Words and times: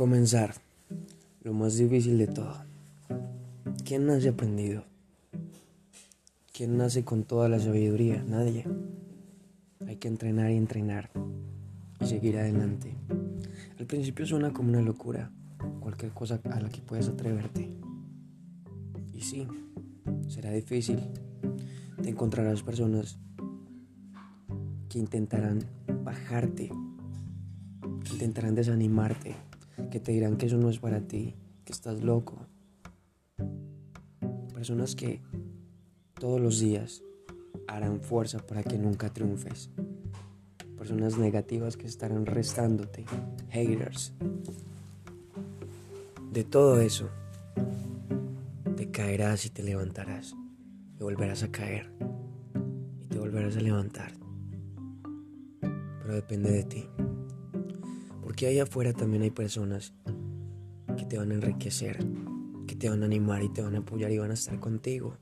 Comenzar. 0.00 0.54
Lo 1.42 1.52
más 1.52 1.76
difícil 1.76 2.16
de 2.16 2.26
todo. 2.26 2.54
¿Quién 3.84 4.06
nace 4.06 4.30
aprendido? 4.30 4.82
¿Quién 6.54 6.78
nace 6.78 7.04
con 7.04 7.24
toda 7.24 7.50
la 7.50 7.58
sabiduría? 7.58 8.24
Nadie. 8.26 8.64
Hay 9.86 9.96
que 9.96 10.08
entrenar 10.08 10.52
y 10.52 10.56
entrenar 10.56 11.10
y 12.00 12.06
seguir 12.06 12.38
adelante. 12.38 12.96
Al 13.78 13.84
principio 13.84 14.24
suena 14.24 14.54
como 14.54 14.70
una 14.70 14.80
locura, 14.80 15.30
cualquier 15.80 16.12
cosa 16.12 16.40
a 16.50 16.60
la 16.60 16.70
que 16.70 16.80
puedas 16.80 17.06
atreverte. 17.06 17.70
Y 19.12 19.20
sí, 19.20 19.46
será 20.28 20.50
difícil. 20.50 20.98
Te 22.02 22.08
encontrarás 22.08 22.62
personas 22.62 23.18
que 24.88 24.98
intentarán 24.98 25.62
bajarte, 26.02 26.70
que 28.02 28.12
intentarán 28.14 28.54
desanimarte, 28.54 29.36
que 29.88 30.00
te 30.00 30.12
dirán 30.12 30.36
que 30.36 30.46
eso 30.46 30.58
no 30.58 30.68
es 30.68 30.78
para 30.78 31.00
ti, 31.00 31.34
que 31.64 31.72
estás 31.72 32.02
loco. 32.02 32.46
Personas 34.54 34.94
que 34.94 35.22
todos 36.18 36.40
los 36.40 36.60
días 36.60 37.02
harán 37.66 38.00
fuerza 38.00 38.38
para 38.38 38.62
que 38.62 38.76
nunca 38.78 39.12
triunfes. 39.12 39.70
Personas 40.76 41.18
negativas 41.18 41.76
que 41.76 41.86
estarán 41.86 42.26
restándote, 42.26 43.04
haters. 43.50 44.12
De 46.32 46.44
todo 46.44 46.80
eso, 46.80 47.08
te 48.76 48.90
caerás 48.90 49.46
y 49.46 49.50
te 49.50 49.62
levantarás. 49.62 50.34
Y 50.98 51.02
volverás 51.02 51.42
a 51.42 51.50
caer. 51.50 51.90
Y 53.02 53.06
te 53.06 53.18
volverás 53.18 53.56
a 53.56 53.60
levantar. 53.60 54.12
Pero 55.60 56.14
depende 56.14 56.50
de 56.50 56.64
ti. 56.64 56.86
Porque 58.40 58.54
ahí 58.54 58.58
afuera 58.58 58.94
también 58.94 59.22
hay 59.22 59.30
personas 59.30 59.92
que 60.96 61.04
te 61.04 61.18
van 61.18 61.30
a 61.30 61.34
enriquecer, 61.34 61.98
que 62.66 62.74
te 62.74 62.88
van 62.88 63.02
a 63.02 63.04
animar 63.04 63.42
y 63.42 63.50
te 63.50 63.60
van 63.60 63.74
a 63.74 63.80
apoyar 63.80 64.10
y 64.12 64.16
van 64.16 64.30
a 64.30 64.32
estar 64.32 64.58
contigo. 64.58 65.18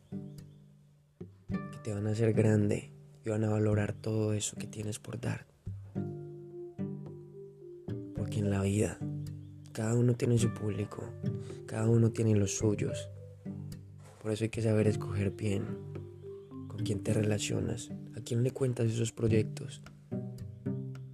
Que 1.48 1.78
te 1.82 1.92
van 1.92 2.06
a 2.06 2.10
hacer 2.10 2.32
grande 2.32 2.92
y 3.26 3.28
van 3.28 3.42
a 3.42 3.48
valorar 3.48 3.92
todo 3.92 4.34
eso 4.34 4.56
que 4.56 4.68
tienes 4.68 5.00
por 5.00 5.20
dar. 5.20 5.48
Porque 8.14 8.38
en 8.38 8.50
la 8.50 8.62
vida 8.62 9.00
cada 9.72 9.96
uno 9.96 10.14
tiene 10.14 10.38
su 10.38 10.54
público, 10.54 11.02
cada 11.66 11.88
uno 11.88 12.12
tiene 12.12 12.36
los 12.36 12.56
suyos. 12.56 13.10
Por 14.22 14.30
eso 14.30 14.44
hay 14.44 14.50
que 14.50 14.62
saber 14.62 14.86
escoger 14.86 15.32
bien 15.32 15.64
con 16.68 16.84
quién 16.84 17.02
te 17.02 17.12
relacionas, 17.12 17.90
a 18.16 18.20
quién 18.20 18.44
le 18.44 18.52
cuentas 18.52 18.86
esos 18.86 19.10
proyectos, 19.10 19.82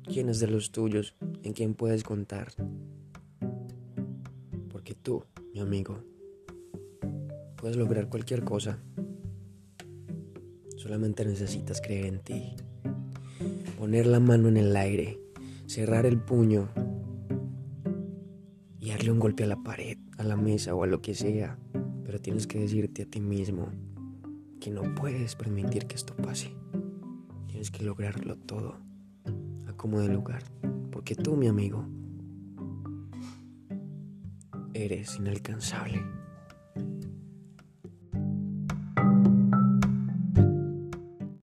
quién 0.05 0.29
es 0.29 0.39
de 0.39 0.49
los 0.49 0.71
tuyos, 0.71 1.17
en 1.45 1.53
quién 1.53 1.75
puedes 1.75 2.03
contar. 2.03 2.53
Porque 4.71 4.95
tú, 4.95 5.25
mi 5.53 5.61
amigo, 5.61 6.03
puedes 7.57 7.77
lograr 7.77 8.09
cualquier 8.09 8.45
cosa. 8.45 8.79
Solamente 10.77 11.25
necesitas 11.25 11.81
creer 11.81 12.07
en 12.07 12.21
ti. 12.21 12.57
Poner 13.79 14.07
la 14.07 14.21
mano 14.21 14.49
en 14.49 14.57
el 14.57 14.75
aire, 14.75 15.21
cerrar 15.67 16.07
el 16.07 16.19
puño 16.19 16.71
y 18.81 18.91
darle 18.91 19.13
un 19.13 19.19
golpe 19.19 19.45
a 19.45 19.47
la 19.47 19.63
pared, 19.63 19.99
a 20.19 20.25
la 20.25 20.37
mesa 20.37 20.75
o 20.75 20.83
a 20.83 20.87
lo 20.87 21.03
que 21.03 21.15
sea. 21.15 21.59
Pero 22.05 22.21
tienes 22.21 22.47
que 22.47 22.59
decirte 22.59 23.03
a 23.03 23.07
ti 23.07 23.21
mismo 23.21 23.69
que 24.61 24.71
no 24.71 24.95
puedes 24.95 25.37
permitir 25.37 25.87
que 25.87 25.95
esto 25.95 26.17
pase. 26.17 26.55
Tienes 27.49 27.71
que 27.71 27.85
lograrlo 27.85 28.37
todo 28.37 28.79
a 29.67 29.73
como 29.77 30.01
de 30.01 30.09
lugar. 30.09 30.43
Porque 30.95 31.17
tú, 31.17 31.35
mi 31.35 31.49
amigo, 31.49 31.85
eres 34.75 35.17
inalcanzable. 35.17 36.01